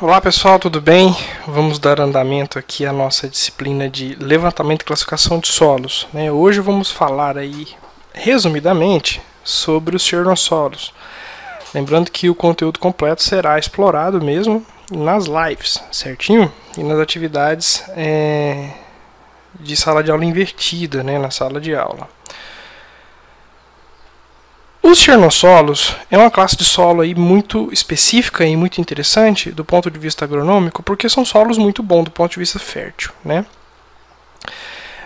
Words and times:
Olá 0.00 0.20
pessoal, 0.20 0.60
tudo 0.60 0.80
bem? 0.80 1.12
Vamos 1.44 1.80
dar 1.80 1.98
andamento 1.98 2.56
aqui 2.56 2.86
à 2.86 2.92
nossa 2.92 3.28
disciplina 3.28 3.90
de 3.90 4.14
levantamento 4.20 4.82
e 4.82 4.84
classificação 4.84 5.40
de 5.40 5.48
solos. 5.48 6.06
Né? 6.12 6.30
Hoje 6.30 6.60
vamos 6.60 6.88
falar 6.88 7.36
aí, 7.36 7.66
resumidamente, 8.14 9.20
sobre 9.42 9.96
os 9.96 10.04
chernossolos. 10.04 10.94
Lembrando 11.74 12.12
que 12.12 12.30
o 12.30 12.34
conteúdo 12.34 12.78
completo 12.78 13.24
será 13.24 13.58
explorado 13.58 14.22
mesmo 14.22 14.64
nas 14.88 15.24
lives, 15.24 15.82
certinho? 15.90 16.52
E 16.76 16.82
nas 16.84 17.00
atividades 17.00 17.82
é, 17.88 18.70
de 19.58 19.76
sala 19.76 20.04
de 20.04 20.12
aula 20.12 20.24
invertida, 20.24 21.02
né? 21.02 21.18
na 21.18 21.32
sala 21.32 21.60
de 21.60 21.74
aula. 21.74 22.08
Os 24.90 25.00
chernossolos 25.00 25.94
é 26.10 26.16
uma 26.16 26.30
classe 26.30 26.56
de 26.56 26.64
solo 26.64 27.02
aí 27.02 27.14
muito 27.14 27.68
específica 27.70 28.46
e 28.46 28.56
muito 28.56 28.80
interessante 28.80 29.52
do 29.52 29.62
ponto 29.62 29.90
de 29.90 29.98
vista 29.98 30.24
agronômico, 30.24 30.82
porque 30.82 31.10
são 31.10 31.26
solos 31.26 31.58
muito 31.58 31.82
bons 31.82 32.04
do 32.04 32.10
ponto 32.10 32.32
de 32.32 32.38
vista 32.38 32.58
fértil. 32.58 33.12
Né? 33.22 33.44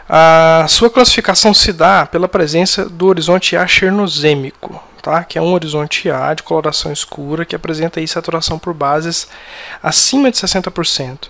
A 0.09 0.67
sua 0.69 0.89
classificação 0.89 1.53
se 1.53 1.73
dá 1.73 2.07
pela 2.07 2.29
presença 2.29 2.89
do 2.89 3.09
horizonte 3.09 3.57
A 3.57 3.67
chernozêmico, 3.67 4.81
tá? 5.03 5.25
que 5.25 5.37
é 5.37 5.43
um 5.43 5.53
horizonte 5.53 6.09
A 6.09 6.33
de 6.33 6.45
coloração 6.45 6.93
escura 6.93 7.45
que 7.45 7.57
apresenta 7.57 7.99
aí 7.99 8.07
saturação 8.07 8.61
por 8.61 8.73
bases 8.73 9.27
acima 9.83 10.31
de 10.31 10.37
60%. 10.37 11.29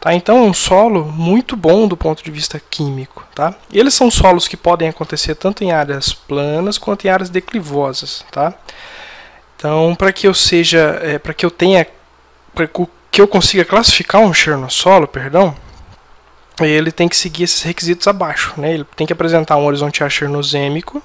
Tá? 0.00 0.14
Então 0.14 0.38
é 0.38 0.40
um 0.40 0.54
solo 0.54 1.04
muito 1.04 1.54
bom 1.54 1.86
do 1.86 1.96
ponto 1.96 2.24
de 2.24 2.30
vista 2.30 2.60
químico. 2.70 3.26
Tá? 3.34 3.54
eles 3.72 3.94
são 3.94 4.10
solos 4.10 4.48
que 4.48 4.56
podem 4.56 4.88
acontecer 4.88 5.34
tanto 5.34 5.62
em 5.62 5.72
áreas 5.72 6.12
planas 6.12 6.78
quanto 6.78 7.06
em 7.06 7.10
áreas 7.10 7.28
declivosas. 7.28 8.24
Tá? 8.30 8.54
Então, 9.56 9.94
para 9.94 10.10
que 10.10 10.26
eu 10.26 10.32
seja, 10.32 10.98
é, 11.02 11.18
para 11.18 11.34
que 11.34 11.44
eu 11.44 11.50
tenha, 11.50 11.86
para 12.54 12.66
que 13.10 13.20
eu 13.20 13.28
consiga 13.28 13.62
classificar 13.62 14.22
um 14.22 14.32
chernossolo, 14.32 15.06
perdão, 15.06 15.54
ele 16.60 16.90
tem 16.90 17.08
que 17.08 17.16
seguir 17.16 17.44
esses 17.44 17.62
requisitos 17.62 18.06
abaixo. 18.08 18.54
Né? 18.56 18.72
Ele 18.72 18.86
tem 18.96 19.06
que 19.06 19.12
apresentar 19.12 19.56
um 19.56 19.66
horizonte 19.66 20.02
A 20.02 20.08
chernozêmico, 20.08 21.02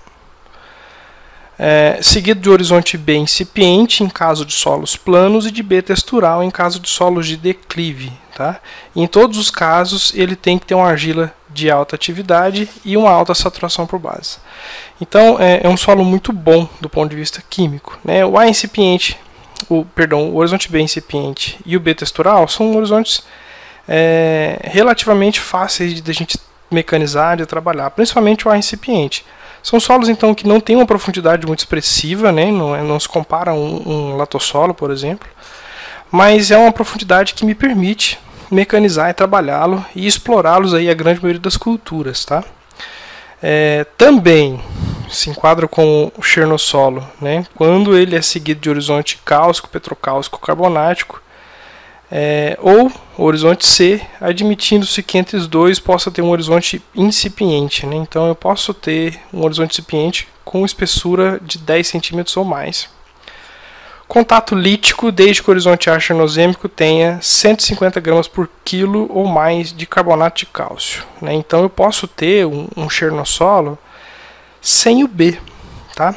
é, 1.57 1.99
seguido 2.01 2.41
de 2.41 2.49
horizonte 2.49 2.97
B 2.97 3.15
incipiente 3.15 4.03
em 4.03 4.09
caso 4.09 4.45
de 4.45 4.53
solos 4.53 4.95
planos 4.95 5.45
e 5.45 5.51
de 5.51 5.63
B 5.63 5.81
textural 5.81 6.43
em 6.43 6.51
caso 6.51 6.79
de 6.79 6.89
solos 6.89 7.27
de 7.27 7.37
declive. 7.37 8.11
Tá? 8.35 8.59
Em 8.93 9.07
todos 9.07 9.37
os 9.37 9.49
casos, 9.49 10.11
ele 10.13 10.35
tem 10.35 10.59
que 10.59 10.65
ter 10.65 10.75
uma 10.75 10.89
argila 10.89 11.33
de 11.49 11.71
alta 11.71 11.95
atividade 11.95 12.69
e 12.83 12.97
uma 12.97 13.09
alta 13.09 13.33
saturação 13.33 13.87
por 13.87 13.97
base. 13.97 14.37
Então, 14.99 15.39
é, 15.39 15.61
é 15.63 15.69
um 15.69 15.77
solo 15.77 16.03
muito 16.03 16.33
bom 16.33 16.67
do 16.81 16.89
ponto 16.89 17.09
de 17.09 17.15
vista 17.15 17.41
químico. 17.49 17.97
Né? 18.03 18.25
O 18.25 18.37
A 18.37 18.45
incipiente, 18.45 19.17
o, 19.69 19.85
perdão, 19.85 20.31
o 20.31 20.35
horizonte 20.35 20.69
B 20.69 20.81
incipiente 20.81 21.57
e 21.65 21.77
o 21.77 21.79
B 21.79 21.95
textural 21.95 22.45
são 22.49 22.75
horizontes 22.75 23.23
é, 23.87 24.59
relativamente 24.63 25.39
fáceis 25.39 26.01
de 26.01 26.11
a 26.11 26.13
gente 26.13 26.37
mecanizar 26.69 27.39
e 27.39 27.45
trabalhar, 27.45 27.89
principalmente 27.91 28.45
o 28.45 28.51
A 28.51 28.57
incipiente. 28.57 29.25
São 29.65 29.79
solos 29.79 30.09
então 30.09 30.35
que 30.35 30.47
não 30.47 30.59
têm 30.59 30.75
uma 30.75 30.85
profundidade 30.85 31.47
muito 31.47 31.57
expressiva, 31.57 32.31
né? 32.31 32.51
não, 32.51 32.75
é, 32.75 32.83
não 32.83 32.99
se 32.99 33.09
compara 33.09 33.49
a 33.49 33.53
um, 33.55 34.11
um 34.11 34.15
latossolo, 34.15 34.75
por 34.75 34.91
exemplo, 34.91 35.27
mas 36.11 36.51
é 36.51 36.57
uma 36.57 36.71
profundidade 36.71 37.33
que 37.33 37.43
me 37.43 37.55
permite 37.55 38.19
mecanizar 38.51 39.09
e 39.09 39.13
trabalhá-lo 39.15 39.83
e 39.95 40.05
explorá-los 40.05 40.75
aí 40.75 40.87
a 40.87 40.93
grande 40.93 41.19
maioria 41.19 41.41
das 41.41 41.57
culturas, 41.57 42.23
tá? 42.23 42.43
É, 43.41 43.87
também 43.97 44.61
se 45.09 45.31
enquadra 45.31 45.67
com 45.67 46.11
o 46.15 46.21
chernossolo, 46.21 47.03
né? 47.19 47.43
Quando 47.55 47.97
ele 47.97 48.15
é 48.15 48.21
seguido 48.21 48.61
de 48.61 48.69
horizonte 48.69 49.19
cáustico, 49.25 49.67
petrocálcico, 49.67 50.39
carbonático, 50.39 51.19
é, 52.11 52.57
ou 52.61 52.91
horizonte 53.17 53.65
C, 53.65 54.01
admitindo-se 54.19 55.01
que 55.01 55.17
entre 55.17 55.37
os 55.37 55.47
dois 55.47 55.79
possa 55.79 56.11
ter 56.11 56.21
um 56.21 56.29
horizonte 56.29 56.81
incipiente. 56.93 57.85
Né? 57.85 57.95
Então 57.95 58.27
eu 58.27 58.35
posso 58.35 58.73
ter 58.73 59.19
um 59.33 59.43
horizonte 59.43 59.71
incipiente 59.71 60.27
com 60.43 60.65
espessura 60.65 61.39
de 61.41 61.57
10 61.57 61.87
centímetros 61.87 62.35
ou 62.37 62.43
mais. 62.43 62.89
Contato 64.07 64.53
lítico 64.53 65.11
desde 65.11 65.41
que 65.41 65.49
o 65.49 65.51
horizonte 65.51 65.89
arsenozêmico 65.89 66.69
tenha 66.69 67.19
150 67.21 67.99
gramas 67.99 68.27
por 68.27 68.47
quilo 68.63 69.09
ou 69.11 69.25
mais 69.25 69.73
de 69.73 69.87
carbonato 69.87 70.39
de 70.39 70.45
cálcio. 70.45 71.03
Né? 71.19 71.33
Então 71.33 71.63
eu 71.63 71.69
posso 71.69 72.07
ter 72.07 72.45
um, 72.45 72.67
um 72.77 72.87
chernossolo 72.87 73.79
sem 74.61 75.03
o 75.03 75.07
B, 75.07 75.39
tá? 75.95 76.15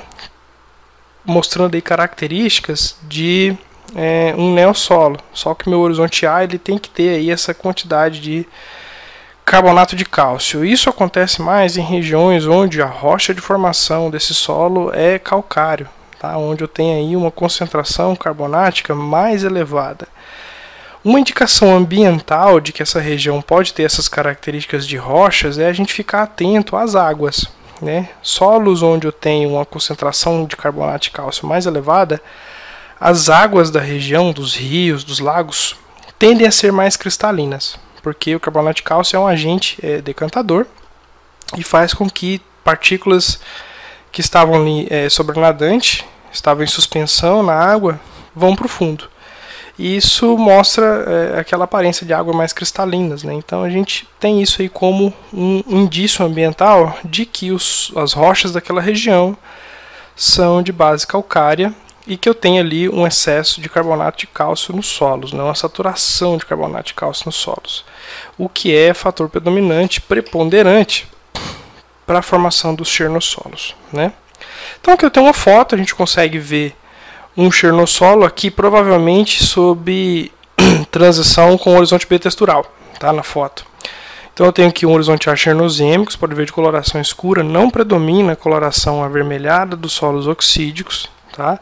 mostrando 1.24 1.74
aí 1.74 1.82
características 1.82 2.96
de 3.02 3.56
é, 3.94 4.34
um 4.36 4.52
neossolo. 4.54 5.18
Só 5.32 5.54
que 5.54 5.68
meu 5.68 5.80
horizonte 5.80 6.26
A 6.26 6.44
ele 6.44 6.58
tem 6.58 6.78
que 6.78 6.90
ter 6.90 7.16
aí 7.16 7.30
essa 7.30 7.54
quantidade 7.54 8.20
de 8.20 8.46
carbonato 9.44 9.96
de 9.96 10.04
cálcio. 10.04 10.64
Isso 10.64 10.90
acontece 10.90 11.40
mais 11.40 11.76
em 11.76 11.82
regiões 11.82 12.46
onde 12.46 12.82
a 12.82 12.86
rocha 12.86 13.32
de 13.32 13.40
formação 13.40 14.10
desse 14.10 14.34
solo 14.34 14.92
é 14.92 15.18
calcário, 15.18 15.88
tá? 16.18 16.36
onde 16.36 16.62
eu 16.62 16.68
tenho 16.68 16.96
aí 16.96 17.16
uma 17.16 17.30
concentração 17.30 18.14
carbonática 18.14 18.94
mais 18.94 19.44
elevada. 19.44 20.06
Uma 21.02 21.20
indicação 21.20 21.74
ambiental 21.74 22.60
de 22.60 22.72
que 22.72 22.82
essa 22.82 23.00
região 23.00 23.40
pode 23.40 23.72
ter 23.72 23.84
essas 23.84 24.08
características 24.08 24.86
de 24.86 24.98
rochas 24.98 25.58
é 25.58 25.66
a 25.66 25.72
gente 25.72 25.94
ficar 25.94 26.24
atento 26.24 26.76
às 26.76 26.94
águas. 26.94 27.46
Né? 27.80 28.10
Solos 28.20 28.82
onde 28.82 29.06
eu 29.06 29.12
tenho 29.12 29.48
uma 29.48 29.64
concentração 29.64 30.44
de 30.44 30.56
carbonato 30.56 31.04
de 31.04 31.10
cálcio 31.10 31.46
mais 31.46 31.64
elevada, 31.64 32.20
as 33.00 33.28
águas 33.28 33.70
da 33.70 33.80
região, 33.80 34.32
dos 34.32 34.56
rios, 34.56 35.04
dos 35.04 35.20
lagos, 35.20 35.76
tendem 36.18 36.46
a 36.46 36.50
ser 36.50 36.72
mais 36.72 36.96
cristalinas, 36.96 37.78
porque 38.02 38.34
o 38.34 38.40
carbonato 38.40 38.76
de 38.76 38.82
cálcio 38.82 39.16
é 39.16 39.20
um 39.20 39.26
agente 39.26 39.78
é, 39.82 40.00
decantador 40.00 40.66
e 41.56 41.62
faz 41.62 41.94
com 41.94 42.08
que 42.10 42.40
partículas 42.64 43.40
que 44.10 44.20
estavam 44.20 44.56
ali 44.56 44.88
é, 44.90 45.06
estavam 46.32 46.64
em 46.64 46.66
suspensão 46.66 47.42
na 47.42 47.54
água, 47.54 48.00
vão 48.34 48.56
para 48.56 48.66
o 48.66 48.68
fundo. 48.68 49.08
E 49.78 49.96
isso 49.96 50.36
mostra 50.36 50.84
é, 51.36 51.38
aquela 51.38 51.64
aparência 51.64 52.04
de 52.04 52.12
água 52.12 52.34
mais 52.34 52.52
cristalinas. 52.52 53.22
Né? 53.22 53.34
Então 53.34 53.62
a 53.62 53.70
gente 53.70 54.08
tem 54.18 54.42
isso 54.42 54.60
aí 54.60 54.68
como 54.68 55.14
um 55.32 55.62
indício 55.68 56.26
ambiental 56.26 56.98
de 57.04 57.24
que 57.24 57.52
os, 57.52 57.92
as 57.94 58.12
rochas 58.12 58.50
daquela 58.50 58.80
região 58.80 59.36
são 60.16 60.62
de 60.62 60.72
base 60.72 61.06
calcária 61.06 61.72
e 62.08 62.16
que 62.16 62.26
eu 62.26 62.34
tenho 62.34 62.58
ali 62.58 62.88
um 62.88 63.06
excesso 63.06 63.60
de 63.60 63.68
carbonato 63.68 64.18
de 64.18 64.26
cálcio 64.26 64.74
nos 64.74 64.86
solos, 64.86 65.34
né, 65.34 65.42
uma 65.42 65.54
saturação 65.54 66.38
de 66.38 66.46
carbonato 66.46 66.86
de 66.86 66.94
cálcio 66.94 67.24
nos 67.26 67.36
solos, 67.36 67.84
o 68.38 68.48
que 68.48 68.74
é 68.74 68.94
fator 68.94 69.28
predominante, 69.28 70.00
preponderante 70.00 71.06
para 72.06 72.20
a 72.20 72.22
formação 72.22 72.74
dos 72.74 72.88
chernossolos. 72.88 73.76
Né? 73.92 74.10
Então 74.80 74.94
aqui 74.94 75.04
eu 75.04 75.10
tenho 75.10 75.26
uma 75.26 75.34
foto, 75.34 75.74
a 75.74 75.78
gente 75.78 75.94
consegue 75.94 76.38
ver 76.38 76.74
um 77.36 77.52
chernossolo 77.52 78.24
aqui 78.24 78.50
provavelmente 78.50 79.44
sob 79.44 80.32
transição 80.90 81.58
com 81.58 81.76
horizonte 81.76 82.06
B 82.06 82.18
textural, 82.18 82.64
tá, 82.98 83.12
na 83.12 83.22
foto. 83.22 83.66
Então 84.32 84.46
eu 84.46 84.52
tenho 84.52 84.68
aqui 84.68 84.86
um 84.86 84.94
horizonte 84.94 85.28
A 85.28 85.36
chernozêmico, 85.36 86.10
você 86.10 86.16
pode 86.16 86.34
ver 86.34 86.46
de 86.46 86.52
coloração 86.52 87.00
escura, 87.00 87.42
não 87.42 87.68
predomina 87.68 88.32
a 88.32 88.36
coloração 88.36 89.04
avermelhada 89.04 89.76
dos 89.76 89.92
solos 89.92 90.26
oxídicos, 90.26 91.06
tá? 91.36 91.60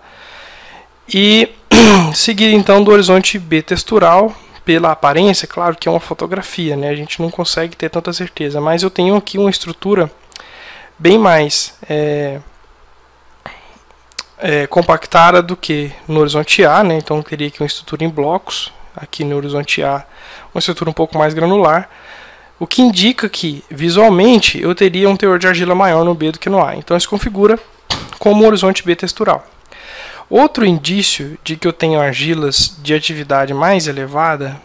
E 1.08 1.48
seguir 2.14 2.52
então 2.52 2.82
do 2.82 2.90
horizonte 2.90 3.38
B 3.38 3.62
textural, 3.62 4.34
pela 4.66 4.90
aparência, 4.90 5.46
claro 5.46 5.76
que 5.76 5.88
é 5.88 5.90
uma 5.90 6.00
fotografia, 6.00 6.76
né? 6.76 6.90
a 6.90 6.94
gente 6.96 7.22
não 7.22 7.30
consegue 7.30 7.76
ter 7.76 7.88
tanta 7.88 8.12
certeza, 8.12 8.60
mas 8.60 8.82
eu 8.82 8.90
tenho 8.90 9.14
aqui 9.14 9.38
uma 9.38 9.48
estrutura 9.48 10.10
bem 10.98 11.16
mais 11.16 11.78
é, 11.88 12.40
é, 14.38 14.66
compactada 14.66 15.40
do 15.40 15.56
que 15.56 15.92
no 16.08 16.18
horizonte 16.18 16.64
A, 16.64 16.82
né? 16.82 16.98
então 16.98 17.22
teria 17.22 17.46
aqui 17.46 17.62
uma 17.62 17.66
estrutura 17.68 18.02
em 18.02 18.08
blocos, 18.08 18.72
aqui 18.96 19.22
no 19.22 19.36
horizonte 19.36 19.84
A 19.84 20.04
uma 20.52 20.58
estrutura 20.58 20.90
um 20.90 20.94
pouco 20.94 21.16
mais 21.16 21.32
granular, 21.32 21.88
o 22.58 22.66
que 22.66 22.82
indica 22.82 23.28
que 23.28 23.62
visualmente 23.70 24.60
eu 24.60 24.74
teria 24.74 25.08
um 25.08 25.16
teor 25.16 25.38
de 25.38 25.46
argila 25.46 25.76
maior 25.76 26.04
no 26.04 26.14
B 26.14 26.32
do 26.32 26.40
que 26.40 26.50
no 26.50 26.60
A, 26.60 26.74
então 26.74 26.96
isso 26.96 27.08
configura 27.08 27.56
como 28.18 28.42
um 28.42 28.46
horizonte 28.48 28.82
B 28.82 28.96
textural. 28.96 29.46
Outro 30.28 30.66
indício 30.66 31.38
de 31.44 31.56
que 31.56 31.68
eu 31.68 31.72
tenho 31.72 32.00
argilas 32.00 32.76
de 32.82 32.92
atividade 32.92 33.54
mais 33.54 33.86
elevada 33.86 34.60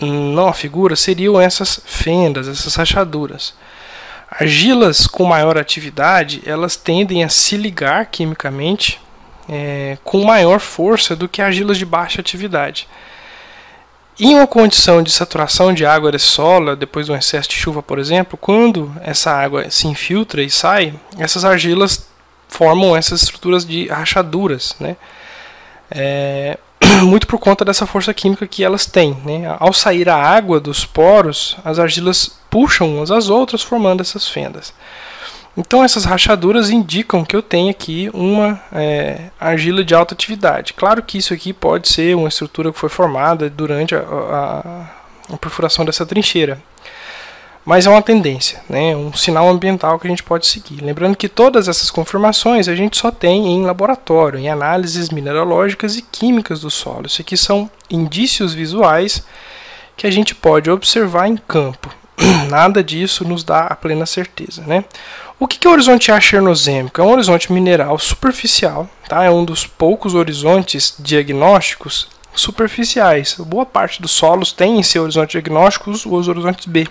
na 0.00 0.52
figura 0.52 0.94
seriam 0.94 1.40
essas 1.40 1.80
fendas, 1.84 2.46
essas 2.46 2.74
rachaduras. 2.76 3.54
Argilas 4.30 5.06
com 5.06 5.24
maior 5.24 5.58
atividade, 5.58 6.42
elas 6.46 6.76
tendem 6.76 7.24
a 7.24 7.28
se 7.28 7.56
ligar 7.56 8.06
quimicamente 8.06 9.00
é, 9.48 9.98
com 10.04 10.24
maior 10.24 10.60
força 10.60 11.16
do 11.16 11.28
que 11.28 11.42
argilas 11.42 11.78
de 11.78 11.84
baixa 11.84 12.20
atividade. 12.20 12.86
Em 14.20 14.34
uma 14.34 14.46
condição 14.46 15.02
de 15.02 15.10
saturação 15.10 15.72
de 15.72 15.86
água 15.86 16.16
solo, 16.18 16.76
depois 16.76 17.06
de 17.06 17.12
um 17.12 17.16
excesso 17.16 17.48
de 17.48 17.54
chuva, 17.54 17.82
por 17.82 17.98
exemplo, 17.98 18.36
quando 18.36 18.92
essa 19.00 19.30
água 19.30 19.70
se 19.70 19.86
infiltra 19.86 20.42
e 20.42 20.50
sai, 20.50 20.92
essas 21.16 21.44
argilas 21.44 22.07
formam 22.48 22.96
essas 22.96 23.22
estruturas 23.22 23.64
de 23.64 23.88
rachaduras. 23.88 24.74
Né? 24.80 24.96
É... 25.90 26.58
muito 27.02 27.26
por 27.26 27.38
conta 27.38 27.64
dessa 27.64 27.86
força 27.86 28.12
química 28.14 28.46
que 28.46 28.64
elas 28.64 28.86
têm. 28.86 29.16
Né? 29.24 29.56
Ao 29.58 29.72
sair 29.72 30.08
a 30.08 30.16
água 30.16 30.60
dos 30.60 30.84
poros, 30.84 31.56
as 31.64 31.78
argilas 31.78 32.38
puxam 32.50 32.96
umas 32.96 33.10
às 33.10 33.28
outras, 33.28 33.62
formando 33.62 34.00
essas 34.00 34.28
fendas. 34.28 34.72
Então 35.56 35.82
essas 35.82 36.04
rachaduras 36.04 36.70
indicam 36.70 37.24
que 37.24 37.34
eu 37.34 37.42
tenho 37.42 37.68
aqui 37.68 38.08
uma 38.14 38.60
é, 38.72 39.22
argila 39.40 39.82
de 39.82 39.92
alta 39.92 40.14
atividade. 40.14 40.72
Claro 40.72 41.02
que 41.02 41.18
isso 41.18 41.34
aqui 41.34 41.52
pode 41.52 41.88
ser 41.88 42.14
uma 42.14 42.28
estrutura 42.28 42.70
que 42.70 42.78
foi 42.78 42.88
formada 42.88 43.50
durante 43.50 43.92
a, 43.92 43.98
a, 43.98 45.34
a 45.34 45.36
perfuração 45.36 45.84
dessa 45.84 46.06
trincheira. 46.06 46.62
Mas 47.68 47.86
é 47.86 47.90
uma 47.90 48.00
tendência, 48.00 48.62
né? 48.66 48.96
um 48.96 49.12
sinal 49.12 49.46
ambiental 49.46 49.98
que 49.98 50.06
a 50.06 50.10
gente 50.10 50.22
pode 50.22 50.46
seguir. 50.46 50.82
Lembrando 50.82 51.14
que 51.14 51.28
todas 51.28 51.68
essas 51.68 51.90
confirmações 51.90 52.66
a 52.66 52.74
gente 52.74 52.96
só 52.96 53.10
tem 53.10 53.46
em 53.48 53.66
laboratório, 53.66 54.38
em 54.38 54.48
análises 54.48 55.10
mineralógicas 55.10 55.94
e 55.94 56.00
químicas 56.00 56.62
do 56.62 56.70
solo. 56.70 57.04
Isso 57.04 57.20
aqui 57.20 57.36
são 57.36 57.70
indícios 57.90 58.54
visuais 58.54 59.22
que 59.98 60.06
a 60.06 60.10
gente 60.10 60.34
pode 60.34 60.70
observar 60.70 61.28
em 61.28 61.36
campo. 61.36 61.94
Nada 62.48 62.82
disso 62.82 63.22
nos 63.28 63.44
dá 63.44 63.66
a 63.66 63.76
plena 63.76 64.06
certeza. 64.06 64.62
Né? 64.62 64.82
O 65.38 65.46
que 65.46 65.66
é 65.66 65.70
o 65.70 65.74
horizonte 65.74 66.10
A 66.10 66.18
chernozêmico? 66.18 67.02
É 67.02 67.04
um 67.04 67.12
horizonte 67.12 67.52
mineral 67.52 67.98
superficial, 67.98 68.88
tá? 69.06 69.24
é 69.24 69.30
um 69.30 69.44
dos 69.44 69.66
poucos 69.66 70.14
horizontes 70.14 70.94
diagnósticos 70.98 72.08
superficiais. 72.34 73.34
Boa 73.38 73.66
parte 73.66 74.00
dos 74.00 74.12
solos 74.12 74.52
tem 74.52 74.78
em 74.78 74.82
seu 74.82 75.02
horizonte 75.02 75.32
diagnóstico 75.32 75.90
os 75.90 76.28
horizontes 76.28 76.64
B. 76.64 76.88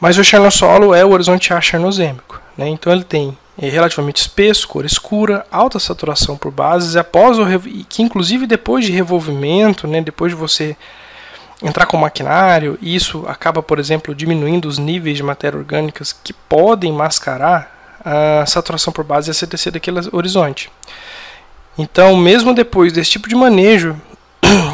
Mas 0.00 0.18
o 0.18 0.24
chernossolo 0.24 0.94
é 0.94 1.04
o 1.04 1.10
horizonte 1.10 1.52
A 1.52 1.60
chernozêmico. 1.60 2.40
Né? 2.56 2.68
Então 2.68 2.92
ele 2.92 3.04
tem 3.04 3.36
é 3.58 3.68
relativamente 3.68 4.20
espesso, 4.20 4.68
cor 4.68 4.84
escura, 4.84 5.46
alta 5.50 5.78
saturação 5.78 6.36
por 6.36 6.52
bases, 6.52 6.94
após 6.94 7.38
o 7.38 7.44
que 7.88 8.02
inclusive 8.02 8.46
depois 8.46 8.84
de 8.84 8.92
revolvimento, 8.92 9.88
né, 9.88 10.02
depois 10.02 10.32
de 10.32 10.36
você 10.36 10.76
entrar 11.62 11.86
com 11.86 11.96
maquinário, 11.96 12.78
isso 12.82 13.24
acaba, 13.26 13.62
por 13.62 13.78
exemplo, 13.78 14.14
diminuindo 14.14 14.68
os 14.68 14.76
níveis 14.76 15.16
de 15.16 15.22
matéria 15.22 15.58
orgânicas 15.58 16.12
que 16.12 16.34
podem 16.34 16.92
mascarar 16.92 17.98
a 18.04 18.44
saturação 18.44 18.92
por 18.92 19.04
base 19.04 19.30
e 19.30 19.32
a 19.32 19.34
CTC 19.34 19.70
daquele 19.70 20.00
horizonte. 20.12 20.70
Então, 21.78 22.14
mesmo 22.16 22.54
depois 22.54 22.92
desse 22.92 23.10
tipo 23.10 23.28
de 23.28 23.34
manejo, 23.34 23.96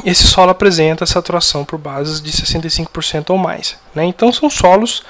esse 0.04 0.24
solo 0.24 0.50
apresenta 0.50 1.06
saturação 1.06 1.64
por 1.64 1.78
bases 1.78 2.20
de 2.20 2.30
65% 2.32 3.30
ou 3.30 3.38
mais. 3.38 3.76
Né? 3.94 4.04
Então, 4.04 4.32
são 4.32 4.50
solos, 4.50 5.02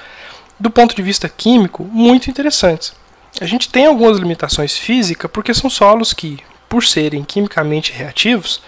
do 0.59 0.69
ponto 0.69 0.95
de 0.95 1.01
vista 1.01 1.27
químico, 1.27 1.83
muito 1.83 2.29
interessantes. 2.29 2.93
A 3.41 3.45
gente 3.45 3.69
tem 3.69 3.85
algumas 3.85 4.17
limitações 4.17 4.77
físicas 4.77 5.29
porque 5.31 5.53
são 5.53 5.69
solos 5.69 6.13
que, 6.13 6.39
por 6.69 6.83
serem 6.83 7.23
quimicamente 7.23 7.91
reativos, 7.91 8.61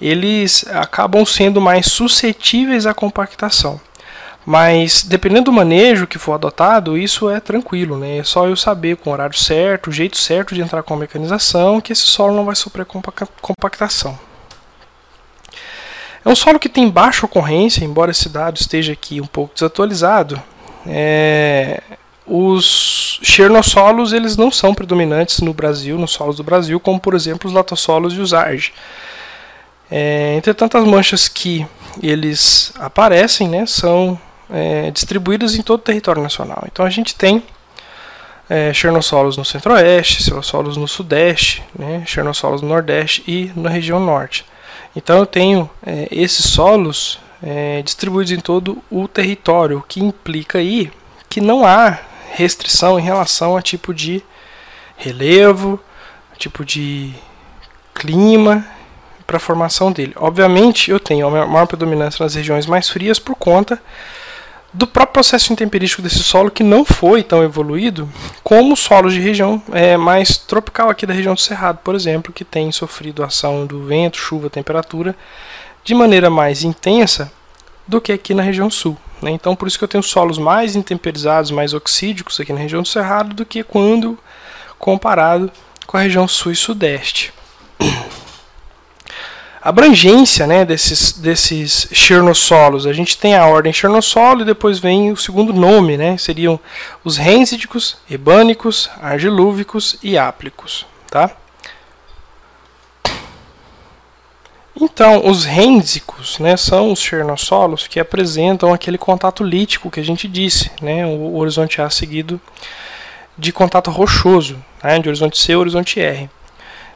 eles 0.00 0.66
acabam 0.68 1.24
sendo 1.24 1.60
mais 1.60 1.86
suscetíveis 1.86 2.84
à 2.84 2.92
compactação. 2.92 3.80
Mas 4.44 5.02
dependendo 5.02 5.46
do 5.46 5.52
manejo 5.52 6.06
que 6.06 6.18
for 6.18 6.34
adotado, 6.34 6.98
isso 6.98 7.30
é 7.30 7.40
tranquilo, 7.40 7.98
né? 7.98 8.18
É 8.18 8.24
só 8.24 8.46
eu 8.46 8.54
saber 8.54 8.96
com 8.96 9.08
o 9.08 9.12
horário 9.14 9.36
certo, 9.36 9.88
o 9.88 9.92
jeito 9.92 10.18
certo 10.18 10.54
de 10.54 10.60
entrar 10.60 10.82
com 10.82 10.92
a 10.92 10.98
mecanização, 10.98 11.80
que 11.80 11.92
esse 11.92 12.02
solo 12.02 12.36
não 12.36 12.44
vai 12.44 12.54
sofrer 12.54 12.86
compactação. 13.40 14.18
É 16.24 16.28
um 16.28 16.34
solo 16.34 16.58
que 16.58 16.68
tem 16.68 16.88
baixa 16.88 17.26
ocorrência, 17.26 17.84
embora 17.84 18.10
esse 18.10 18.28
dado 18.28 18.56
esteja 18.56 18.92
aqui 18.92 19.20
um 19.20 19.26
pouco 19.26 19.52
desatualizado. 19.54 20.42
É, 20.86 21.82
os 22.26 23.20
chernossolos 23.22 24.12
eles 24.12 24.36
não 24.36 24.50
são 24.50 24.74
predominantes 24.74 25.40
no 25.40 25.52
Brasil, 25.52 25.98
nos 25.98 26.12
solos 26.12 26.36
do 26.36 26.42
Brasil, 26.42 26.80
como 26.80 26.98
por 26.98 27.14
exemplo 27.14 27.48
os 27.48 27.54
latossolos 27.54 28.14
e 28.14 28.20
os 28.20 28.32
arge. 28.32 28.72
É, 29.90 30.34
entretanto, 30.36 30.78
as 30.78 30.84
manchas 30.84 31.28
que 31.28 31.66
eles 32.02 32.72
aparecem 32.78 33.48
né, 33.48 33.66
são 33.66 34.18
é, 34.50 34.90
distribuídas 34.90 35.54
em 35.54 35.62
todo 35.62 35.80
o 35.80 35.82
território 35.82 36.22
nacional. 36.22 36.64
Então 36.66 36.86
a 36.86 36.90
gente 36.90 37.14
tem 37.14 37.42
é, 38.48 38.72
no 39.36 39.44
centro-oeste, 39.44 40.22
chernossolos 40.22 40.76
no 40.76 40.88
sudeste, 40.88 41.62
né, 41.78 42.02
chernossolos 42.06 42.62
no 42.62 42.68
nordeste 42.68 43.22
e 43.26 43.52
na 43.54 43.68
região 43.68 44.00
norte. 44.00 44.44
Então 44.94 45.18
eu 45.18 45.26
tenho 45.26 45.68
é, 45.84 46.08
esses 46.10 46.44
solos 46.46 47.18
é, 47.42 47.82
distribuídos 47.82 48.32
em 48.32 48.40
todo 48.40 48.82
o 48.90 49.08
território, 49.08 49.78
o 49.78 49.82
que 49.82 50.00
implica 50.00 50.58
aí 50.58 50.90
que 51.28 51.40
não 51.40 51.64
há 51.64 51.98
restrição 52.32 52.98
em 52.98 53.02
relação 53.02 53.56
a 53.56 53.62
tipo 53.62 53.92
de 53.92 54.22
relevo, 54.96 55.80
tipo 56.38 56.64
de 56.64 57.12
clima 57.94 58.66
para 59.26 59.36
a 59.36 59.40
formação 59.40 59.90
dele. 59.90 60.12
Obviamente, 60.16 60.90
eu 60.90 61.00
tenho 61.00 61.26
a 61.26 61.46
maior 61.46 61.66
predominância 61.66 62.22
nas 62.22 62.34
regiões 62.34 62.66
mais 62.66 62.88
frias 62.88 63.18
por 63.18 63.34
conta 63.34 63.80
do 64.74 64.88
próprio 64.88 65.14
processo 65.14 65.52
intemperístico 65.52 66.02
desse 66.02 66.18
solo 66.18 66.50
que 66.50 66.64
não 66.64 66.84
foi 66.84 67.22
tão 67.22 67.44
evoluído 67.44 68.08
como 68.42 68.76
solos 68.76 69.14
de 69.14 69.20
região 69.20 69.62
é, 69.72 69.96
mais 69.96 70.36
tropical 70.36 70.90
aqui 70.90 71.06
da 71.06 71.14
região 71.14 71.34
do 71.34 71.40
Cerrado, 71.40 71.78
por 71.84 71.94
exemplo, 71.94 72.32
que 72.32 72.44
tem 72.44 72.72
sofrido 72.72 73.22
ação 73.22 73.64
do 73.66 73.84
vento, 73.84 74.18
chuva, 74.18 74.50
temperatura 74.50 75.14
de 75.84 75.94
maneira 75.94 76.28
mais 76.28 76.64
intensa 76.64 77.32
do 77.86 78.00
que 78.00 78.12
aqui 78.12 78.34
na 78.34 78.42
região 78.42 78.68
sul. 78.68 78.98
Né? 79.22 79.30
Então, 79.30 79.54
por 79.54 79.68
isso 79.68 79.78
que 79.78 79.84
eu 79.84 79.88
tenho 79.88 80.02
solos 80.02 80.38
mais 80.38 80.74
intemperizados, 80.74 81.52
mais 81.52 81.72
oxídicos 81.72 82.40
aqui 82.40 82.52
na 82.52 82.58
região 82.58 82.82
do 82.82 82.88
Cerrado 82.88 83.32
do 83.32 83.46
que 83.46 83.62
quando 83.62 84.18
comparado 84.76 85.52
com 85.86 85.96
a 85.96 86.00
região 86.00 86.26
sul 86.26 86.50
e 86.50 86.56
sudeste 86.56 87.32
abrangência 89.64 90.46
né, 90.46 90.62
desses, 90.62 91.12
desses 91.12 91.88
chernossolos. 91.90 92.86
A 92.86 92.92
gente 92.92 93.16
tem 93.16 93.34
a 93.34 93.46
ordem 93.46 93.72
chernossolo 93.72 94.42
e 94.42 94.44
depois 94.44 94.78
vem 94.78 95.10
o 95.10 95.16
segundo 95.16 95.54
nome, 95.54 95.96
né, 95.96 96.18
seriam 96.18 96.60
os 97.02 97.16
rensídicos, 97.16 97.96
ebânicos, 98.10 98.90
argilúvicos 99.00 99.96
e 100.02 100.18
áplicos. 100.18 100.84
Tá? 101.10 101.34
Então, 104.78 105.26
os 105.26 105.44
rensicos 105.44 106.38
né, 106.38 106.58
são 106.58 106.92
os 106.92 107.00
chernossolos 107.00 107.86
que 107.86 107.98
apresentam 107.98 108.74
aquele 108.74 108.98
contato 108.98 109.42
lítico 109.42 109.90
que 109.90 110.00
a 110.00 110.04
gente 110.04 110.28
disse, 110.28 110.70
né, 110.82 111.06
o 111.06 111.36
horizonte 111.36 111.80
A 111.80 111.88
seguido 111.88 112.38
de 113.38 113.50
contato 113.50 113.90
rochoso, 113.90 114.62
né, 114.82 114.98
de 114.98 115.08
horizonte 115.08 115.38
C 115.38 115.56
horizonte 115.56 116.00
R. 116.00 116.28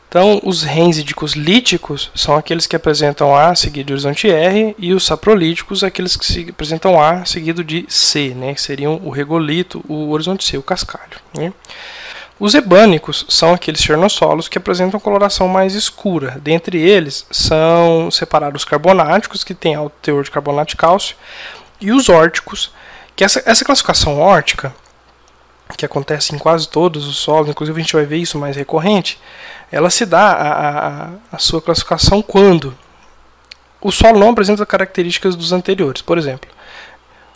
Então, 0.09 0.41
os 0.43 0.63
rensídicos 0.63 1.35
líticos 1.35 2.11
são 2.15 2.35
aqueles 2.35 2.67
que 2.67 2.75
apresentam 2.75 3.37
A 3.37 3.55
seguido 3.55 3.89
de 3.89 3.93
horizonte 3.93 4.31
R, 4.31 4.75
e 4.79 4.95
os 4.95 5.05
saprolíticos 5.05 5.85
aqueles 5.85 6.17
que 6.17 6.49
apresentam 6.49 7.01
A 7.01 7.27
seguido 7.27 7.63
de 7.63 7.85
C, 7.89 8.31
né, 8.35 8.55
que 8.55 8.63
seriam 8.63 8.99
o 9.05 9.11
regolito, 9.11 9.85
o 9.87 10.11
horizonte 10.11 10.45
C, 10.45 10.57
o 10.57 10.63
cascalho. 10.63 11.19
Né. 11.35 11.53
Os 12.41 12.55
ebânicos 12.55 13.27
são 13.29 13.53
aqueles 13.53 13.83
chernossolos 13.83 14.49
que 14.49 14.57
apresentam 14.57 14.99
coloração 14.99 15.47
mais 15.47 15.75
escura. 15.75 16.39
Dentre 16.41 16.81
eles 16.81 17.27
são 17.31 18.11
separados 18.11 18.63
os 18.63 18.69
carbonáticos, 18.69 19.45
que 19.45 19.55
têm 19.55 19.75
alto 19.75 19.95
teor 20.01 20.25
de 20.25 20.31
carbonato 20.31 20.71
de 20.71 20.77
cálcio, 20.77 21.17
e 21.81 21.93
os 21.93 22.09
órticos, 22.09 22.71
que 23.15 23.25
essa, 23.25 23.43
essa 23.45 23.65
classificação 23.65 24.19
órtica 24.21 24.73
que 25.77 25.85
acontece 25.85 26.35
em 26.35 26.39
quase 26.39 26.69
todos 26.69 27.07
os 27.07 27.17
solos, 27.17 27.51
inclusive 27.51 27.79
a 27.79 27.83
gente 27.83 27.95
vai 27.95 28.05
ver 28.05 28.17
isso 28.17 28.39
mais 28.39 28.57
recorrente, 28.57 29.21
ela 29.71 29.91
se 29.91 30.07
dá 30.07 30.33
a, 30.33 30.79
a, 30.79 31.11
a 31.33 31.39
sua 31.39 31.61
classificação 31.61 32.23
quando 32.23 32.77
o 33.81 33.93
solo 33.93 34.19
não 34.19 34.31
apresenta 34.31 34.67
características 34.67 35.37
dos 35.37 35.53
anteriores. 35.53 36.03
Por 36.03 36.19
exemplo, 36.19 36.51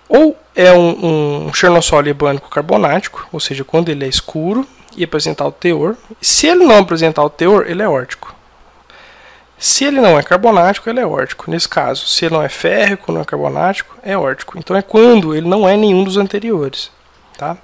ou 0.08 0.36
é 0.54 0.72
um, 0.72 1.46
um 1.46 1.54
chernossolo 1.54 2.08
ebânico 2.08 2.48
carbonático, 2.48 3.26
ou 3.32 3.40
seja, 3.40 3.64
quando 3.64 3.88
ele 3.88 4.04
é 4.04 4.08
escuro 4.08 4.66
e 4.96 5.04
apresentar 5.04 5.46
o 5.46 5.52
teor. 5.52 5.96
Se 6.20 6.46
ele 6.46 6.64
não 6.64 6.78
apresentar 6.78 7.24
o 7.24 7.30
teor, 7.30 7.66
ele 7.66 7.82
é 7.82 7.88
órtico. 7.88 8.34
Se 9.58 9.84
ele 9.84 10.00
não 10.00 10.18
é 10.18 10.22
carbonático, 10.22 10.90
ele 10.90 11.00
é 11.00 11.06
órtico. 11.06 11.50
Nesse 11.50 11.68
caso, 11.68 12.06
se 12.06 12.24
ele 12.24 12.34
não 12.34 12.42
é 12.42 12.48
férrico, 12.48 13.12
não 13.12 13.20
é 13.20 13.24
carbonático, 13.24 13.96
é 14.02 14.16
órtico. 14.18 14.58
Então 14.58 14.76
é 14.76 14.82
quando 14.82 15.34
ele 15.34 15.48
não 15.48 15.68
é 15.68 15.76
nenhum 15.76 16.02
dos 16.02 16.16
anteriores. 16.16 16.90
Tá? 17.38 17.56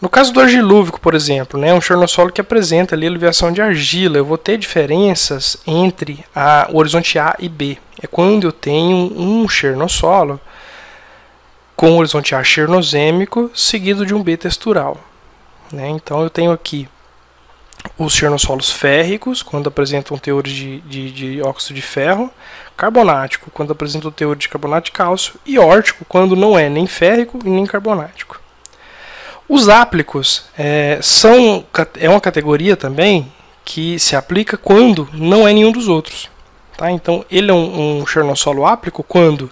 No 0.00 0.08
caso 0.08 0.32
do 0.32 0.40
argilúvico, 0.40 0.98
por 0.98 1.14
exemplo, 1.14 1.60
né, 1.60 1.74
um 1.74 1.80
chernossolo 1.80 2.32
que 2.32 2.40
apresenta 2.40 2.94
ali 2.94 3.06
de 3.52 3.60
argila, 3.60 4.16
eu 4.16 4.24
vou 4.24 4.38
ter 4.38 4.56
diferenças 4.56 5.58
entre 5.66 6.24
a, 6.34 6.68
o 6.72 6.78
horizonte 6.78 7.18
A 7.18 7.36
e 7.38 7.50
B. 7.50 7.76
É 8.02 8.06
quando 8.06 8.46
eu 8.46 8.52
tenho 8.52 9.12
um 9.14 9.46
chernossolo 9.46 10.40
com 11.76 11.98
horizonte 11.98 12.34
A 12.34 12.42
chernozêmico 12.42 13.50
seguido 13.54 14.06
de 14.06 14.14
um 14.14 14.22
B 14.22 14.38
textural. 14.38 14.96
Né? 15.70 15.90
Então 15.90 16.22
eu 16.22 16.30
tenho 16.30 16.50
aqui 16.50 16.88
os 17.98 18.14
chernossolos 18.14 18.70
férricos, 18.70 19.42
quando 19.42 19.68
apresentam 19.68 20.16
teor 20.16 20.42
de, 20.42 20.80
de, 20.80 21.10
de, 21.10 21.42
óxido 21.42 21.74
de 21.74 21.82
ferro, 21.82 22.30
carbonático, 22.74 23.50
quando 23.50 23.72
apresentam 23.72 24.10
teor 24.10 24.34
de 24.34 24.48
carbonato 24.48 24.86
de 24.86 24.92
cálcio, 24.92 25.34
e 25.44 25.58
órtico, 25.58 26.06
quando 26.06 26.34
não 26.34 26.58
é 26.58 26.70
nem 26.70 26.86
férrico 26.86 27.38
e 27.44 27.50
nem 27.50 27.66
carbonático. 27.66 28.39
Os 29.52 29.68
áplicos 29.68 30.44
é, 30.56 31.00
são, 31.02 31.64
é 31.98 32.08
uma 32.08 32.20
categoria 32.20 32.76
também 32.76 33.26
que 33.64 33.98
se 33.98 34.14
aplica 34.14 34.56
quando 34.56 35.08
não 35.12 35.46
é 35.46 35.52
nenhum 35.52 35.72
dos 35.72 35.88
outros. 35.88 36.30
Tá? 36.76 36.88
Então, 36.88 37.24
ele 37.28 37.50
é 37.50 37.52
um, 37.52 37.98
um 37.98 38.06
chernossolo 38.06 38.64
áplico 38.64 39.02
quando 39.02 39.50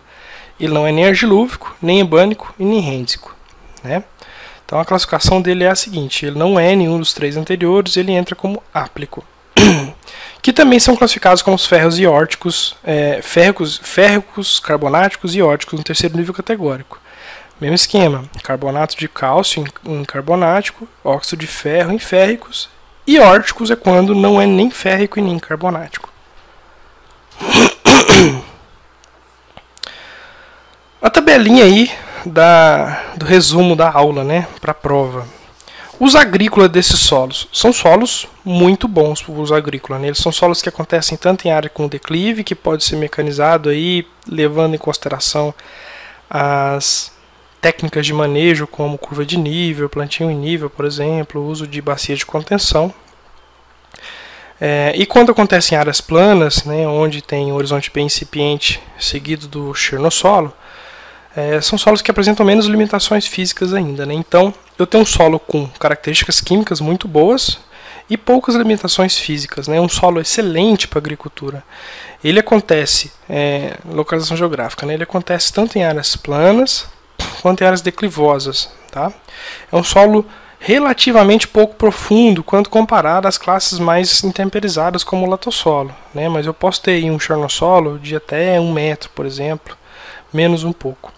ele 0.60 0.72
não 0.72 0.86
é 0.86 0.92
nem 0.92 1.04
argilúvico, 1.04 1.76
nem 1.82 1.98
ebânico 1.98 2.54
e 2.60 2.64
nem 2.64 2.78
rêndico. 2.78 3.34
Né? 3.82 4.04
Então, 4.64 4.78
a 4.78 4.84
classificação 4.84 5.42
dele 5.42 5.64
é 5.64 5.68
a 5.68 5.74
seguinte: 5.74 6.24
ele 6.24 6.38
não 6.38 6.60
é 6.60 6.76
nenhum 6.76 7.00
dos 7.00 7.12
três 7.12 7.36
anteriores, 7.36 7.96
ele 7.96 8.12
entra 8.12 8.36
como 8.36 8.62
áplico. 8.72 9.24
que 10.40 10.52
também 10.52 10.78
são 10.78 10.94
classificados 10.94 11.42
como 11.42 11.56
os 11.56 11.66
ferros 11.66 11.98
iórticos, 11.98 12.76
é, 12.84 13.18
férricos, 13.20 13.80
férricos, 13.82 14.60
carbonáticos 14.60 15.34
e 15.34 15.38
iórticos 15.38 15.76
no 15.76 15.84
terceiro 15.84 16.16
nível 16.16 16.32
categórico. 16.32 17.00
Mesmo 17.60 17.74
esquema, 17.74 18.24
carbonato 18.42 18.96
de 18.96 19.08
cálcio 19.08 19.64
em, 19.84 20.04
carbonático, 20.04 20.88
óxido 21.02 21.40
de 21.40 21.46
ferro 21.46 21.92
em 21.92 21.98
férricos, 21.98 22.68
e 23.06 23.18
órticos 23.18 23.70
é 23.70 23.76
quando 23.76 24.14
não 24.14 24.40
é 24.40 24.46
nem 24.46 24.70
férrico 24.70 25.18
e 25.18 25.22
nem 25.22 25.38
carbonático. 25.38 26.12
A 31.00 31.08
tabelinha 31.08 31.64
aí 31.64 31.90
da, 32.26 33.12
do 33.16 33.24
resumo 33.24 33.76
da 33.76 33.90
aula, 33.90 34.24
né, 34.24 34.48
para 34.60 34.72
a 34.72 34.74
prova. 34.74 35.26
Os 36.00 36.14
agrícolas 36.14 36.70
desses 36.70 37.00
solos 37.00 37.48
são 37.52 37.72
solos 37.72 38.28
muito 38.44 38.86
bons 38.86 39.20
para 39.20 39.32
o 39.32 39.40
uso 39.40 39.54
agrícola. 39.54 39.98
Né? 39.98 40.08
Eles 40.08 40.18
são 40.18 40.30
solos 40.30 40.62
que 40.62 40.68
acontecem 40.68 41.18
tanto 41.18 41.46
em 41.46 41.50
área 41.50 41.68
com 41.68 41.88
declive, 41.88 42.44
que 42.44 42.54
pode 42.54 42.84
ser 42.84 42.96
mecanizado 42.96 43.68
aí, 43.68 44.06
levando 44.26 44.74
em 44.74 44.78
consideração 44.78 45.52
as 46.30 47.12
técnicas 47.60 48.06
de 48.06 48.12
manejo, 48.12 48.66
como 48.66 48.98
curva 48.98 49.24
de 49.24 49.36
nível, 49.36 49.88
plantio 49.88 50.30
em 50.30 50.36
nível, 50.36 50.70
por 50.70 50.84
exemplo, 50.84 51.44
uso 51.44 51.66
de 51.66 51.80
bacia 51.80 52.16
de 52.16 52.24
contenção. 52.24 52.92
É, 54.60 54.92
e 54.96 55.06
quando 55.06 55.30
acontece 55.30 55.74
em 55.74 55.78
áreas 55.78 56.00
planas, 56.00 56.64
né, 56.64 56.86
onde 56.86 57.22
tem 57.22 57.52
um 57.52 57.54
horizonte 57.54 57.90
bem 57.92 58.06
incipiente 58.06 58.80
seguido 58.98 59.46
do 59.46 59.72
chernossolo, 59.72 60.52
é, 61.36 61.60
são 61.60 61.78
solos 61.78 62.02
que 62.02 62.10
apresentam 62.10 62.44
menos 62.44 62.66
limitações 62.66 63.26
físicas 63.26 63.72
ainda. 63.72 64.04
Né? 64.04 64.14
Então, 64.14 64.52
eu 64.76 64.86
tenho 64.86 65.02
um 65.02 65.06
solo 65.06 65.38
com 65.38 65.68
características 65.78 66.40
químicas 66.40 66.80
muito 66.80 67.06
boas 67.06 67.58
e 68.10 68.16
poucas 68.16 68.56
limitações 68.56 69.16
físicas. 69.16 69.68
Né? 69.68 69.80
Um 69.80 69.88
solo 69.88 70.20
excelente 70.20 70.88
para 70.88 70.98
agricultura. 70.98 71.62
Ele 72.24 72.40
acontece, 72.40 73.12
é, 73.30 73.76
localização 73.88 74.36
geográfica, 74.36 74.84
né? 74.84 74.94
ele 74.94 75.04
acontece 75.04 75.52
tanto 75.52 75.78
em 75.78 75.84
áreas 75.84 76.16
planas 76.16 76.88
quanto 77.40 77.62
em 77.62 77.66
áreas 77.66 77.82
declivosas. 77.82 78.70
Tá? 78.90 79.12
É 79.70 79.76
um 79.76 79.84
solo 79.84 80.26
relativamente 80.60 81.46
pouco 81.46 81.76
profundo 81.76 82.42
quando 82.42 82.68
comparado 82.68 83.28
às 83.28 83.38
classes 83.38 83.78
mais 83.78 84.24
intemperizadas 84.24 85.04
como 85.04 85.26
o 85.26 85.30
latossolo, 85.30 85.94
né? 86.12 86.28
mas 86.28 86.46
eu 86.46 86.54
posso 86.54 86.82
ter 86.82 87.08
um 87.10 87.18
chernossolo 87.18 87.98
de 87.98 88.16
até 88.16 88.60
um 88.60 88.72
metro, 88.72 89.10
por 89.14 89.24
exemplo, 89.24 89.76
menos 90.32 90.64
um 90.64 90.72
pouco. 90.72 91.12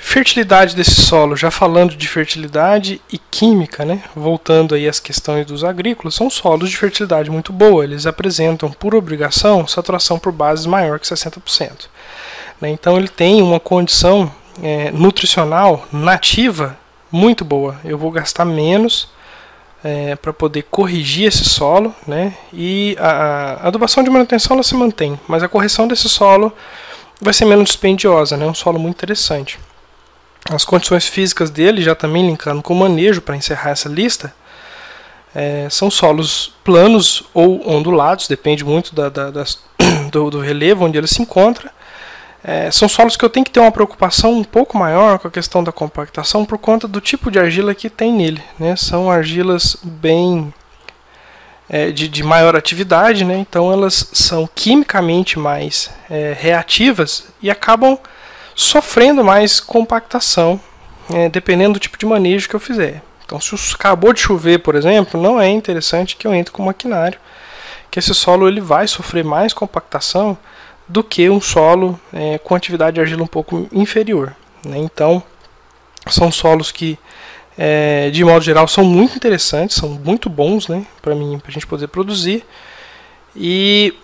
Fertilidade 0.00 0.76
desse 0.76 0.94
solo, 0.94 1.36
já 1.36 1.50
falando 1.50 1.96
de 1.96 2.08
fertilidade 2.08 3.02
e 3.12 3.18
química, 3.18 3.84
né? 3.84 4.04
voltando 4.14 4.76
aí 4.76 4.88
às 4.88 5.00
questões 5.00 5.44
dos 5.44 5.64
agrícolas, 5.64 6.14
são 6.14 6.30
solos 6.30 6.70
de 6.70 6.76
fertilidade 6.76 7.28
muito 7.28 7.52
boa. 7.52 7.82
Eles 7.82 8.06
apresentam, 8.06 8.70
por 8.70 8.94
obrigação, 8.94 9.66
saturação 9.66 10.16
por 10.16 10.30
bases 10.30 10.66
maior 10.66 11.00
que 11.00 11.06
60%. 11.06 11.86
Né? 12.60 12.70
Então 12.70 12.96
ele 12.96 13.08
tem 13.08 13.42
uma 13.42 13.58
condição 13.58 14.32
é, 14.62 14.90
nutricional 14.90 15.86
nativa 15.92 16.76
muito 17.10 17.44
boa. 17.44 17.76
Eu 17.84 17.98
vou 17.98 18.10
gastar 18.10 18.44
menos 18.44 19.08
é, 19.82 20.16
para 20.16 20.32
poder 20.32 20.62
corrigir 20.64 21.26
esse 21.26 21.44
solo, 21.44 21.94
né? 22.06 22.34
E 22.52 22.96
a, 22.98 23.10
a, 23.10 23.68
adubação 23.68 24.02
de 24.02 24.10
manutenção 24.10 24.54
ela 24.54 24.62
se 24.62 24.74
mantém, 24.74 25.18
mas 25.26 25.42
a 25.42 25.48
correção 25.48 25.86
desse 25.86 26.08
solo 26.08 26.52
vai 27.20 27.32
ser 27.32 27.44
menos 27.44 27.66
dispendiosa, 27.66 28.36
né? 28.36 28.46
Um 28.46 28.54
solo 28.54 28.78
muito 28.78 28.96
interessante. 28.96 29.58
As 30.50 30.64
condições 30.64 31.06
físicas 31.06 31.50
dele, 31.50 31.82
já 31.82 31.94
também 31.94 32.26
linkando 32.26 32.62
com 32.62 32.72
o 32.72 32.76
manejo 32.76 33.20
para 33.20 33.36
encerrar 33.36 33.70
essa 33.70 33.88
lista, 33.88 34.32
é, 35.34 35.68
são 35.70 35.90
solos 35.90 36.54
planos 36.64 37.24
ou 37.34 37.68
ondulados, 37.70 38.26
depende 38.26 38.64
muito 38.64 38.94
da, 38.94 39.08
da, 39.08 39.30
das, 39.30 39.62
do, 40.10 40.30
do, 40.30 40.40
relevo 40.40 40.84
onde 40.84 40.96
ele 40.96 41.06
se 41.06 41.20
encontra. 41.20 41.70
É, 42.42 42.70
são 42.70 42.88
solos 42.88 43.16
que 43.16 43.24
eu 43.24 43.28
tenho 43.28 43.44
que 43.44 43.50
ter 43.50 43.60
uma 43.60 43.72
preocupação 43.72 44.32
um 44.32 44.44
pouco 44.44 44.78
maior 44.78 45.18
com 45.18 45.26
a 45.26 45.30
questão 45.30 45.62
da 45.62 45.72
compactação 45.72 46.44
por 46.44 46.56
conta 46.56 46.86
do 46.86 47.00
tipo 47.00 47.30
de 47.30 47.38
argila 47.38 47.74
que 47.74 47.90
tem 47.90 48.12
nele. 48.12 48.42
Né? 48.58 48.76
São 48.76 49.10
argilas 49.10 49.76
bem 49.82 50.52
é, 51.68 51.90
de, 51.90 52.08
de, 52.08 52.22
maior 52.22 52.56
atividade, 52.56 53.24
né? 53.24 53.36
então 53.36 53.72
elas 53.72 54.10
são 54.12 54.48
quimicamente 54.54 55.38
mais 55.38 55.90
é, 56.08 56.34
reativas 56.38 57.26
e 57.42 57.50
acabam 57.50 57.98
sofrendo 58.54 59.22
mais 59.22 59.60
compactação, 59.60 60.60
é, 61.12 61.28
dependendo 61.28 61.74
do 61.74 61.80
tipo 61.80 61.98
de 61.98 62.06
manejo 62.06 62.48
que 62.48 62.56
eu 62.56 62.60
fizer. 62.60 63.02
Então, 63.24 63.38
se 63.40 63.54
acabou 63.74 64.12
de 64.14 64.20
chover, 64.20 64.60
por 64.60 64.74
exemplo, 64.74 65.20
não 65.20 65.38
é 65.38 65.48
interessante 65.50 66.16
que 66.16 66.26
eu 66.26 66.34
entre 66.34 66.50
com 66.50 66.62
maquinário, 66.62 67.18
que 67.90 67.98
esse 67.98 68.14
solo 68.14 68.48
ele 68.48 68.60
vai 68.60 68.88
sofrer 68.88 69.22
mais 69.22 69.52
compactação 69.52 70.36
do 70.88 71.04
que 71.04 71.28
um 71.28 71.40
solo 71.40 71.98
é, 72.12 72.38
com 72.38 72.54
atividade 72.54 72.94
de 72.94 73.00
argila 73.00 73.22
um 73.22 73.26
pouco 73.26 73.68
inferior. 73.70 74.34
Né? 74.64 74.78
Então, 74.78 75.22
são 76.08 76.32
solos 76.32 76.72
que, 76.72 76.98
é, 77.56 78.10
de 78.10 78.24
modo 78.24 78.42
geral, 78.42 78.66
são 78.66 78.84
muito 78.84 79.16
interessantes, 79.16 79.76
são 79.76 79.90
muito 79.90 80.30
bons 80.30 80.68
né, 80.68 80.86
para 81.02 81.12
a 81.12 81.50
gente 81.50 81.66
poder 81.66 81.88
produzir. 81.88 82.44
E 83.36 83.94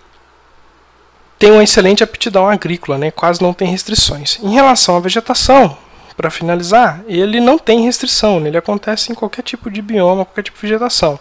tem 1.39 1.51
uma 1.51 1.63
excelente 1.63 2.03
aptidão 2.03 2.47
agrícola, 2.47 2.97
né? 2.97 3.11
quase 3.11 3.41
não 3.41 3.53
tem 3.53 3.67
restrições. 3.67 4.39
Em 4.41 4.53
relação 4.53 4.95
à 4.95 4.99
vegetação, 4.99 5.77
para 6.15 6.29
finalizar, 6.29 7.03
ele 7.07 7.41
não 7.41 7.57
tem 7.57 7.81
restrição, 7.81 8.39
né? 8.39 8.49
ele 8.49 8.57
acontece 8.57 9.11
em 9.11 9.15
qualquer 9.15 9.41
tipo 9.41 9.69
de 9.69 9.81
bioma, 9.81 10.23
qualquer 10.23 10.43
tipo 10.43 10.57
de 10.57 10.67
vegetação. 10.67 11.19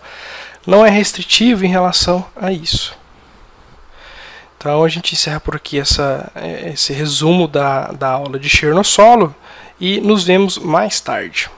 Não 0.66 0.85
é 0.85 0.90
restritivo 0.90 1.64
em 1.64 1.68
relação 1.68 2.25
a 2.37 2.52
isso. 2.52 2.97
Então 4.64 4.83
a 4.83 4.88
gente 4.88 5.12
encerra 5.12 5.40
por 5.40 5.54
aqui 5.54 5.78
essa, 5.78 6.33
esse 6.73 6.90
resumo 6.94 7.47
da, 7.47 7.92
da 7.92 8.09
aula 8.09 8.38
de 8.38 8.49
Chernossolo 8.49 9.35
e 9.78 10.00
nos 10.00 10.25
vemos 10.25 10.56
mais 10.56 11.02
tarde. 11.02 11.50